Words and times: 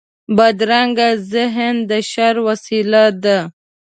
بدرنګه 0.37 1.09
ذهن 1.33 1.75
د 1.89 1.91
شر 2.11 2.35
وسيله 2.47 3.03
ده 3.23 3.37